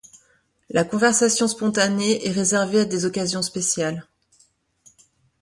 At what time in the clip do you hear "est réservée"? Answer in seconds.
2.27-2.79